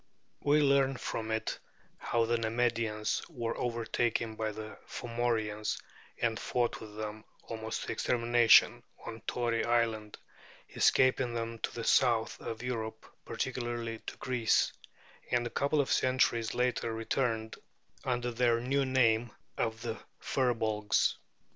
[0.39, 1.59] We learn from it
[1.99, 5.79] how the Nemedians were overtaken by the Fomorians
[6.19, 10.17] and fought with them, almost to extermination, on Tory Island,
[10.73, 14.73] escaping then to the south of Europe, particularly to Greece;
[15.29, 17.55] and a couple of centuries later returned,
[18.03, 21.13] under their new name of the Firbolgs.